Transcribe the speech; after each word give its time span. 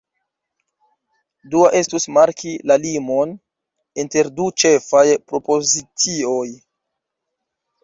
Dua 1.55 1.67
estus 1.79 2.07
marki 2.17 2.53
la 2.71 2.79
limon 2.87 3.35
inter 4.05 4.33
du 4.41 4.49
ĉefaj 4.65 5.05
propozicioj. 5.29 6.51